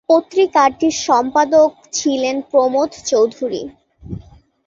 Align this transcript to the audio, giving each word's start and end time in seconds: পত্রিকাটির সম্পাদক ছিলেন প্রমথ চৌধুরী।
পত্রিকাটির 0.09 0.95
সম্পাদক 1.07 1.69
ছিলেন 1.93 2.35
প্রমথ 2.51 2.91
চৌধুরী। 3.05 3.61